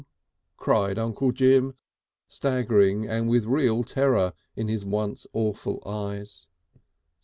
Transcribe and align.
cried 0.57 0.97
Uncle 0.97 1.31
Jim, 1.31 1.75
staggering 2.27 3.07
and 3.07 3.29
with 3.29 3.45
real 3.45 3.83
terror 3.83 4.33
in 4.55 4.67
his 4.67 4.83
once 4.83 5.27
awful 5.31 5.79
eyes. 5.85 6.47